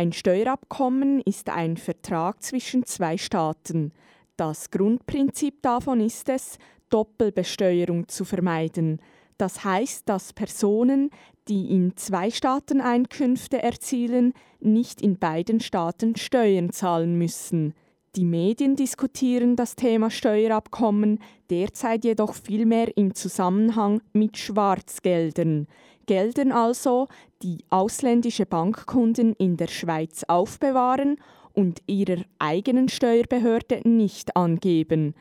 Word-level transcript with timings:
Ein 0.00 0.14
Steuerabkommen 0.14 1.20
ist 1.26 1.50
ein 1.50 1.76
Vertrag 1.76 2.42
zwischen 2.42 2.86
zwei 2.86 3.18
Staaten. 3.18 3.92
Das 4.38 4.70
Grundprinzip 4.70 5.60
davon 5.60 6.00
ist 6.00 6.30
es, 6.30 6.56
Doppelbesteuerung 6.88 8.08
zu 8.08 8.24
vermeiden. 8.24 9.02
Das 9.36 9.62
heißt, 9.62 10.08
dass 10.08 10.32
Personen, 10.32 11.10
die 11.48 11.70
in 11.74 11.98
zwei 11.98 12.30
Staaten 12.30 12.80
Einkünfte 12.80 13.62
erzielen, 13.62 14.32
nicht 14.58 15.02
in 15.02 15.18
beiden 15.18 15.60
Staaten 15.60 16.16
Steuern 16.16 16.72
zahlen 16.72 17.18
müssen. 17.18 17.74
Die 18.16 18.24
Medien 18.24 18.76
diskutieren 18.76 19.54
das 19.54 19.76
Thema 19.76 20.10
Steuerabkommen 20.10 21.18
derzeit 21.50 22.06
jedoch 22.06 22.32
vielmehr 22.32 22.96
im 22.96 23.14
Zusammenhang 23.14 24.00
mit 24.14 24.38
Schwarzgeldern. 24.38 25.66
Geldern 26.06 26.52
also, 26.52 27.08
die 27.42 27.58
ausländische 27.70 28.46
Bankkunden 28.46 29.34
in 29.34 29.56
der 29.56 29.68
Schweiz 29.68 30.24
aufbewahren 30.28 31.16
und 31.52 31.82
ihrer 31.86 32.24
eigenen 32.38 32.88
Steuerbehörde 32.88 33.80
nicht 33.88 34.36
angeben. 34.36 35.14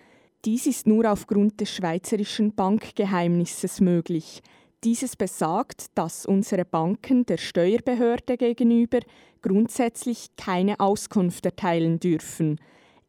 Dies 0.45 0.67
ist 0.67 0.87
nur 0.87 1.11
aufgrund 1.11 1.59
des 1.59 1.73
schweizerischen 1.73 2.55
Bankgeheimnisses 2.55 3.81
möglich. 3.81 4.41
Dieses 4.85 5.17
besagt, 5.17 5.87
dass 5.95 6.25
unsere 6.25 6.63
Banken 6.63 7.25
der 7.25 7.37
Steuerbehörde 7.37 8.37
gegenüber 8.37 8.99
grundsätzlich 9.41 10.27
keine 10.37 10.79
Auskunft 10.79 11.45
erteilen 11.45 11.99
dürfen. 11.99 12.59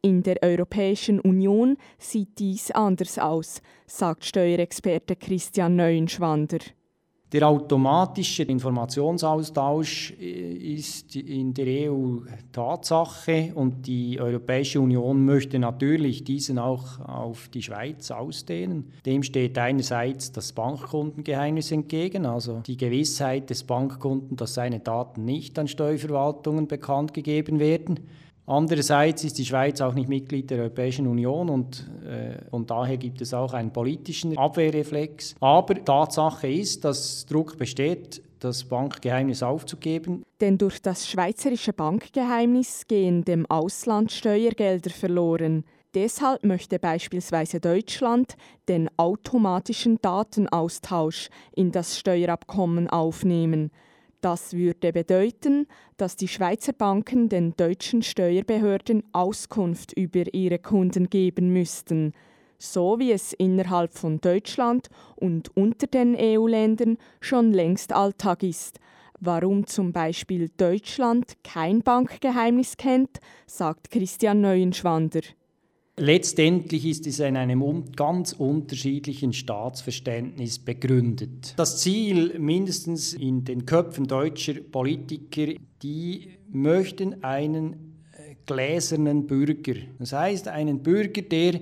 In 0.01 0.23
der 0.23 0.37
Europäischen 0.41 1.19
Union 1.19 1.77
sieht 1.97 2.39
dies 2.39 2.71
anders 2.71 3.17
aus, 3.19 3.61
sagt 3.85 4.25
Steuerexperte 4.25 5.15
Christian 5.15 5.75
Neuenschwander. 5.77 6.59
Der 7.31 7.47
automatische 7.47 8.43
Informationsaustausch 8.43 10.13
äh, 10.19 10.75
ist 10.75 11.15
in 11.15 11.53
der 11.53 11.89
EU 11.89 12.17
Tatsache 12.51 13.53
und 13.55 13.87
die 13.87 14.19
Europäische 14.19 14.81
Union 14.81 15.23
möchte 15.23 15.57
natürlich 15.57 16.25
diesen 16.25 16.59
auch 16.59 16.99
auf 16.99 17.47
die 17.47 17.61
Schweiz 17.61 18.11
ausdehnen. 18.11 18.91
Dem 19.05 19.23
steht 19.23 19.57
einerseits 19.57 20.33
das 20.33 20.51
Bankkundengeheimnis 20.51 21.71
entgegen, 21.71 22.25
also 22.25 22.61
die 22.65 22.75
Gewissheit 22.75 23.49
des 23.49 23.63
Bankkunden, 23.63 24.35
dass 24.35 24.55
seine 24.55 24.81
Daten 24.81 25.23
nicht 25.23 25.57
an 25.57 25.69
Steuerverwaltungen 25.69 26.67
bekannt 26.67 27.13
gegeben 27.13 27.59
werden. 27.59 28.01
Andererseits 28.45 29.23
ist 29.23 29.37
die 29.37 29.45
Schweiz 29.45 29.81
auch 29.81 29.93
nicht 29.93 30.09
Mitglied 30.09 30.49
der 30.49 30.59
Europäischen 30.59 31.07
Union 31.07 31.49
und, 31.49 31.89
äh, 32.05 32.37
und 32.49 32.69
daher 32.69 32.97
gibt 32.97 33.21
es 33.21 33.33
auch 33.33 33.53
einen 33.53 33.71
politischen 33.71 34.37
Abwehrreflex. 34.37 35.35
Aber 35.39 35.75
Tatsache 35.83 36.47
ist, 36.47 36.83
dass 36.83 37.25
Druck 37.25 37.57
besteht, 37.57 38.21
das 38.39 38.63
Bankgeheimnis 38.63 39.43
aufzugeben. 39.43 40.23
Denn 40.41 40.57
durch 40.57 40.81
das 40.81 41.07
schweizerische 41.07 41.73
Bankgeheimnis 41.73 42.87
gehen 42.87 43.23
dem 43.23 43.45
Ausland 43.45 44.11
Steuergelder 44.11 44.89
verloren. 44.89 45.63
Deshalb 45.93 46.43
möchte 46.43 46.79
beispielsweise 46.79 47.59
Deutschland 47.59 48.35
den 48.69 48.89
automatischen 48.97 49.99
Datenaustausch 50.01 51.29
in 51.53 51.71
das 51.71 51.99
Steuerabkommen 51.99 52.89
aufnehmen. 52.89 53.71
Das 54.21 54.53
würde 54.53 54.93
bedeuten, 54.93 55.65
dass 55.97 56.15
die 56.15 56.27
Schweizer 56.27 56.73
Banken 56.73 57.27
den 57.27 57.55
deutschen 57.57 58.03
Steuerbehörden 58.03 59.03
Auskunft 59.13 59.93
über 59.93 60.31
ihre 60.31 60.59
Kunden 60.59 61.09
geben 61.09 61.51
müssten, 61.51 62.13
so 62.59 62.99
wie 62.99 63.11
es 63.11 63.33
innerhalb 63.33 63.93
von 63.93 64.21
Deutschland 64.21 64.89
und 65.15 65.57
unter 65.57 65.87
den 65.87 66.15
EU-Ländern 66.15 66.99
schon 67.19 67.51
längst 67.51 67.93
Alltag 67.93 68.43
ist. 68.43 68.79
Warum 69.19 69.65
zum 69.65 69.91
Beispiel 69.91 70.49
Deutschland 70.55 71.37
kein 71.43 71.81
Bankgeheimnis 71.81 72.77
kennt, 72.77 73.19
sagt 73.47 73.89
Christian 73.89 74.41
Neuenschwander. 74.41 75.21
Letztendlich 76.01 76.87
ist 76.87 77.05
es 77.05 77.19
in 77.19 77.37
einem 77.37 77.91
ganz 77.95 78.33
unterschiedlichen 78.33 79.33
Staatsverständnis 79.33 80.57
begründet. 80.57 81.53
Das 81.57 81.79
Ziel, 81.79 82.39
mindestens 82.39 83.13
in 83.13 83.45
den 83.45 83.67
Köpfen 83.67 84.07
deutscher 84.07 84.55
Politiker, 84.55 85.53
die 85.83 86.39
möchten 86.49 87.23
einen 87.23 87.99
äh, 88.13 88.33
gläsernen 88.47 89.27
Bürger. 89.27 89.75
Das 89.99 90.11
heißt, 90.11 90.47
einen 90.47 90.81
Bürger, 90.81 91.21
der 91.21 91.59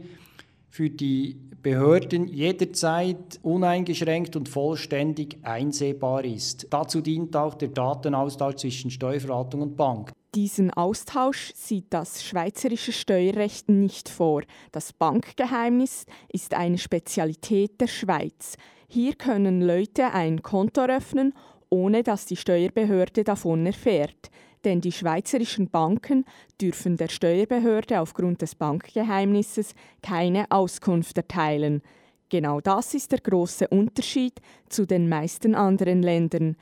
für 0.70 0.90
die 0.90 1.36
Behörden 1.62 2.30
jederzeit 2.30 3.42
uneingeschränkt 3.44 4.38
und 4.38 4.48
vollständig 4.48 5.40
einsehbar 5.44 6.24
ist. 6.24 6.68
Dazu 6.70 7.02
dient 7.02 7.36
auch 7.36 7.56
der 7.56 7.68
Datenaustausch 7.68 8.56
zwischen 8.56 8.90
Steuerverwaltung 8.90 9.64
und 9.64 9.76
Bank. 9.76 10.14
Diesen 10.36 10.70
Austausch 10.72 11.54
sieht 11.56 11.88
das 11.90 12.24
schweizerische 12.24 12.92
Steuerrecht 12.92 13.68
nicht 13.68 14.10
vor. 14.10 14.44
Das 14.72 14.94
Bankgeheimnis 14.94 16.06
ist 16.32 16.54
eine 16.54 16.78
Spezialität 16.78 17.82
der 17.82 17.88
Schweiz. 17.88 18.56
Hier 18.88 19.16
können 19.16 19.62
Leute 19.62 20.12
ein 20.14 20.44
Konto 20.44 20.82
öffnen, 20.82 21.34
ohne 21.70 22.04
dass 22.04 22.28
die 22.28 22.36
Steuerbehörde 22.36 23.24
davon 23.24 23.66
erfährt. 23.66 24.30
Denn 24.66 24.82
die 24.82 24.92
schweizerischen 24.92 25.70
Banken 25.72 26.26
dürfen 26.62 26.96
der 26.96 27.08
Steuerbehörde 27.08 28.00
aufgrund 28.00 28.44
des 28.44 28.54
Bankgeheimnisses 28.54 29.74
keine 30.04 30.46
Auskunft 30.52 31.18
erteilen. 31.18 31.82
Genau 32.30 32.62
das 32.62 32.94
ist 32.94 33.12
der 33.12 33.22
große 33.22 33.68
Unterschied 33.70 34.40
zu 34.68 34.86
den 34.86 35.10
meisten 35.10 35.56
anderen 35.56 36.04
Ländern. 36.04 36.56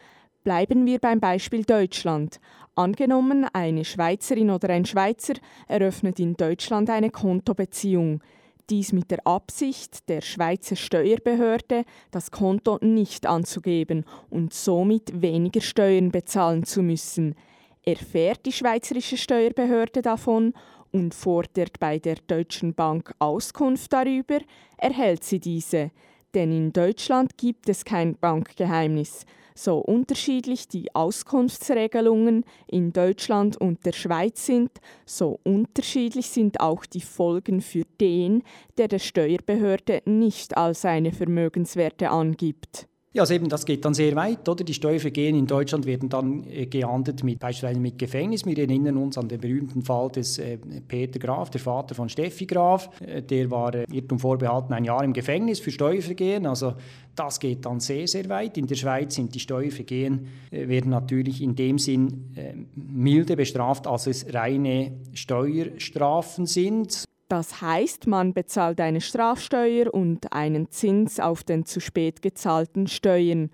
Bleiben 0.48 0.86
wir 0.86 1.00
beim 1.00 1.20
Beispiel 1.20 1.66
Deutschland. 1.66 2.40
Angenommen, 2.74 3.46
eine 3.52 3.84
Schweizerin 3.84 4.50
oder 4.50 4.70
ein 4.70 4.86
Schweizer 4.86 5.34
eröffnet 5.68 6.22
in 6.22 6.36
Deutschland 6.36 6.90
eine 6.90 7.10
Kontobeziehung. 7.10 8.22
Dies 8.70 8.94
mit 8.94 9.12
der 9.12 9.28
Absicht 9.28 10.08
der 10.08 10.22
Schweizer 10.22 10.78
Steuerbehörde, 10.78 11.84
das 12.12 12.32
Konto 12.32 12.78
nicht 12.80 13.26
anzugeben 13.26 14.06
und 14.30 14.54
somit 14.54 15.22
weniger 15.22 15.60
Steuern 15.60 16.12
bezahlen 16.12 16.64
zu 16.64 16.82
müssen. 16.82 17.36
Erfährt 17.84 18.46
die 18.46 18.54
schweizerische 18.54 19.18
Steuerbehörde 19.18 20.02
davon 20.02 20.54
und 20.94 21.14
fordert 21.14 21.78
bei 21.78 22.00
der 22.00 22.16
Deutschen 22.26 22.74
Bank 22.74 23.14
Auskunft 23.20 23.92
darüber, 23.92 24.40
erhält 24.78 25.26
sie 25.26 25.42
diese. 25.42 25.92
Denn 26.34 26.52
in 26.52 26.74
Deutschland 26.74 27.38
gibt 27.38 27.70
es 27.70 27.86
kein 27.86 28.16
Bankgeheimnis. 28.16 29.26
So 29.56 29.80
unterschiedlich 29.80 30.68
die 30.68 30.94
Auskunftsregelungen 30.94 32.46
in 32.68 32.94
Deutschland 32.94 33.58
und 33.58 33.86
der 33.88 33.94
Schweiz 33.94 34.46
sind, 34.46 34.70
so 35.04 35.40
unterschiedlich 35.44 36.30
sind 36.30 36.60
auch 36.60 36.86
die 36.86 37.02
Folgen 37.02 37.62
für 37.62 37.84
den, 38.00 38.44
der 38.78 38.88
der 38.88 39.00
Steuerbehörde 39.00 40.04
nicht 40.06 40.56
als 40.56 40.82
seine 40.82 41.12
Vermögenswerte 41.12 42.12
angibt. 42.12 42.88
Ja, 43.14 43.22
also 43.24 43.34
eben, 43.34 43.48
das 43.48 43.66
geht 43.66 43.86
dann 43.86 43.94
sehr 43.94 44.16
weit, 44.16 44.48
oder? 44.50 44.66
Die 44.66 44.74
Steuervergehen 44.74 45.36
in 45.36 45.48
Deutschland 45.48 45.86
werden 45.86 46.10
dann 46.10 46.44
äh, 46.44 46.66
geahndet 46.66 47.24
mit 47.24 47.40
beispielsweise 47.40 47.80
mit 47.80 47.98
Gefängnis. 47.98 48.46
Wir 48.46 48.58
erinnern 48.58 48.98
uns 48.98 49.18
an 49.18 49.30
den 49.30 49.40
berühmten 49.40 49.82
Fall 49.82 50.10
des 50.10 50.38
äh, 50.40 50.58
Peter 50.88 51.18
Graf, 51.18 51.50
der 51.50 51.62
Vater 51.62 51.96
von 51.96 52.10
Steffi 52.10 52.46
Graf. 52.46 52.90
Äh, 53.02 53.24
der 53.24 53.50
war 53.50 53.74
äh, 53.74 53.86
Irrtum 53.92 54.20
vorbehalten 54.20 54.74
ein 54.74 54.84
Jahr 54.84 55.04
im 55.06 55.14
Gefängnis 55.14 55.60
für 55.62 55.72
Steuervergehen. 55.72 56.46
Also 56.46 56.74
das 57.16 57.40
geht 57.40 57.66
dann 57.66 57.80
sehr, 57.80 58.08
sehr 58.08 58.28
weit. 58.28 58.58
In 58.58 58.68
der 58.68 58.76
Schweiz 58.76 59.16
sind 59.16 59.34
die 59.34 59.40
Steuervergehen 59.40 60.28
äh, 60.52 60.68
werden 60.68 60.92
natürlich 60.92 61.42
in 61.42 61.56
dem 61.56 61.80
Sinn 61.80 62.34
äh, 62.36 62.54
milde 62.76 63.38
bestraft, 63.38 63.88
als 63.88 64.08
es 64.08 64.34
reine 64.34 64.92
Steuerstrafen 65.14 66.46
sind. 66.46 67.06
Das 67.28 67.62
heißt, 67.62 68.08
man 68.08 68.34
bezahlt 68.34 68.80
eine 68.80 69.02
Strafsteuer 69.02 69.94
und 69.94 70.32
einen 70.32 70.70
Zins 70.72 71.20
auf 71.20 71.44
den 71.44 71.66
zu 71.66 71.82
spät 71.82 72.22
gezahlten 72.22 72.88
Steuern. 72.88 73.50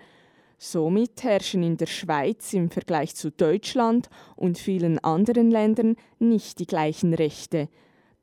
Somit 0.60 1.24
herrschen 1.24 1.64
in 1.64 1.78
der 1.78 1.88
Schweiz 1.88 2.54
im 2.54 2.70
Vergleich 2.70 3.16
zu 3.16 3.32
Deutschland 3.32 4.10
und 4.36 4.58
vielen 4.58 5.00
anderen 5.00 5.50
Ländern 5.50 5.96
nicht 6.20 6.60
die 6.60 6.68
gleichen 6.68 7.14
Rechte. 7.14 7.68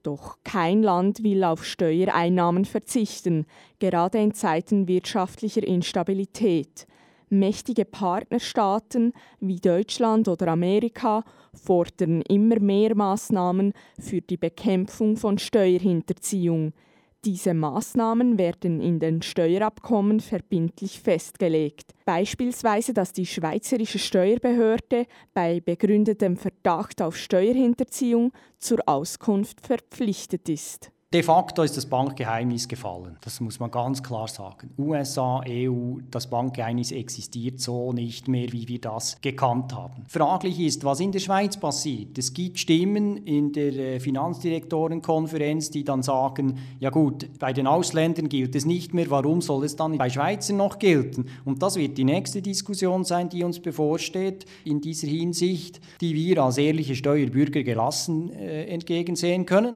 Doch 0.03 0.39
kein 0.45 0.83
Land 0.83 1.23
will 1.23 1.45
auf 1.45 1.65
Steuereinnahmen 1.65 2.65
verzichten, 2.65 3.45
gerade 3.81 4.19
in 4.19 4.33
Zeiten 4.33 4.89
wirtschaftlicher 4.89 5.63
Instabilität. 5.63 6.87
Mächtige 7.33 7.85
Partnerstaaten 7.85 9.13
wie 9.39 9.61
Deutschland 9.61 10.27
oder 10.27 10.49
Amerika 10.49 11.23
fordern 11.55 12.23
immer 12.23 12.59
mehr 12.59 12.97
Maßnahmen 12.97 13.73
für 14.01 14.21
die 14.21 14.37
Bekämpfung 14.37 15.17
von 15.17 15.39
Steuerhinterziehung. 15.39 16.73
Diese 17.25 17.55
Maßnahmen 17.55 18.37
werden 18.37 18.81
in 18.81 18.99
den 18.99 19.23
Steuerabkommen 19.23 20.19
verbindlich 20.19 21.01
festgelegt. 21.01 21.93
Beispielsweise, 22.05 22.95
dass 22.95 23.13
die 23.13 23.27
Schweizerische 23.27 24.01
Steuerbehörde 24.01 25.07
bei 25.33 25.61
begründetem 25.61 26.37
Verdacht 26.37 27.01
auf 27.01 27.17
Steuerhinterziehung 27.17 28.33
zur 28.59 28.79
Auskunft 28.87 29.61
verpflichtet 29.61 30.49
ist. 30.49 30.91
De 31.13 31.25
facto 31.25 31.65
ist 31.65 31.77
das 31.77 31.87
Bankgeheimnis 31.87 32.69
gefallen. 32.69 33.17
Das 33.23 33.41
muss 33.41 33.59
man 33.59 33.73
ganz 33.73 34.01
klar 34.01 34.29
sagen. 34.29 34.71
USA, 34.79 35.43
EU, 35.45 35.97
das 36.09 36.31
Bankgeheimnis 36.31 36.93
existiert 36.93 37.59
so 37.59 37.93
nicht 37.93 38.29
mehr, 38.29 38.53
wie 38.53 38.69
wir 38.69 38.81
das 38.81 39.21
gekannt 39.21 39.75
haben. 39.75 40.05
Fraglich 40.07 40.61
ist, 40.61 40.85
was 40.85 41.01
in 41.01 41.11
der 41.11 41.19
Schweiz 41.19 41.57
passiert. 41.57 42.17
Es 42.17 42.33
gibt 42.33 42.61
Stimmen 42.61 43.17
in 43.27 43.53
der 43.53 43.73
äh, 43.75 43.99
Finanzdirektorenkonferenz, 43.99 45.73
die 45.73 45.83
dann 45.83 46.05
sagen, 46.05 46.61
ja 46.79 46.91
gut, 46.91 47.29
bei 47.41 47.53
den 47.53 47.67
Ausländern 47.67 48.29
gilt 48.29 48.55
es 48.55 48.65
nicht 48.65 48.95
mehr, 48.95 49.11
warum 49.11 49.41
soll 49.41 49.65
es 49.65 49.75
dann 49.75 49.99
bei 49.99 50.11
Schweizern 50.11 50.59
noch 50.59 50.79
gelten? 50.79 51.27
Und 51.45 51.61
das 51.61 51.75
wird 51.75 51.99
die 51.99 52.05
nächste 52.05 52.41
Diskussion 52.41 53.03
sein, 53.03 53.29
die 53.29 53.43
uns 53.43 53.59
bevorsteht 53.59 54.45
in 54.65 54.81
dieser 54.81 55.09
Hinsicht, 55.09 55.81
die 56.01 56.15
wir 56.15 56.45
als 56.45 56.59
ehrliche 56.59 56.95
Steuerbürger 56.95 57.65
gelassen 57.65 58.31
äh, 58.31 58.67
entgegensehen 58.67 59.45
können. 59.45 59.75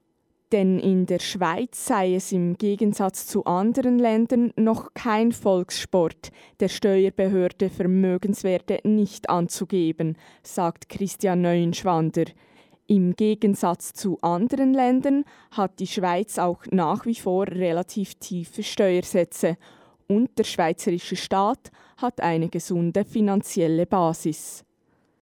Denn 0.55 0.79
in 0.79 1.05
der 1.05 1.19
Schweiz 1.19 1.85
sei 1.85 2.15
es 2.15 2.31
im 2.31 2.57
Gegensatz 2.57 3.27
zu 3.27 3.43
anderen 3.43 3.99
Ländern 3.99 4.53
noch 4.55 4.93
kein 4.93 5.33
Volkssport, 5.33 6.31
der 6.61 6.69
Steuerbehörde 6.69 7.69
Vermögenswerte 7.69 8.79
nicht 8.85 9.29
anzugeben, 9.29 10.17
sagt 10.43 10.87
Christian 10.87 11.41
Neuenschwander. 11.41 12.23
Im 12.87 13.17
Gegensatz 13.17 13.91
zu 13.91 14.17
anderen 14.21 14.73
Ländern 14.73 15.25
hat 15.51 15.77
die 15.81 15.87
Schweiz 15.87 16.39
auch 16.39 16.63
nach 16.71 17.05
wie 17.05 17.15
vor 17.15 17.49
relativ 17.49 18.15
tiefe 18.15 18.63
Steuersätze 18.63 19.57
und 20.07 20.37
der 20.37 20.45
schweizerische 20.45 21.17
Staat 21.17 21.69
hat 21.97 22.21
eine 22.21 22.47
gesunde 22.47 23.03
finanzielle 23.03 23.85
Basis. 23.85 24.64